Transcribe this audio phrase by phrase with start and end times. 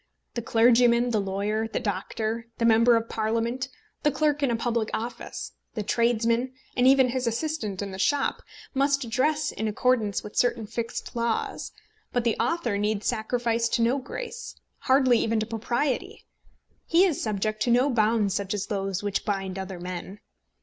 [0.33, 3.69] The clergyman, the lawyer, the doctor, the member of Parliament,
[4.01, 8.41] the clerk in a public office, the tradesman, and even his assistant in the shop,
[8.73, 11.71] must dress in accordance with certain fixed laws;
[12.11, 16.25] but the author need sacrifice to no grace, hardly even to Propriety.
[16.87, 20.19] He is subject to no bonds such as those which bind other men.